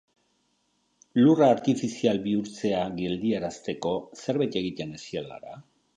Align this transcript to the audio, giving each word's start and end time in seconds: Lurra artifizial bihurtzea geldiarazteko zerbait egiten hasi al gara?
Lurra 1.23 1.49
artifizial 1.57 2.21
bihurtzea 2.25 2.81
geldiarazteko 3.01 3.95
zerbait 4.25 4.59
egiten 4.63 4.97
hasi 4.99 5.21
al 5.23 5.33
gara? 5.37 5.55